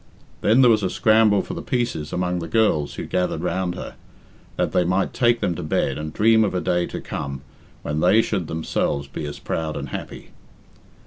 [0.41, 3.93] Then there was a scramble for the pieces among the girls who gathered round her,
[4.55, 7.43] that they might take them to bed and dream of a day to come
[7.83, 10.31] when they should themselves be as proud and happy.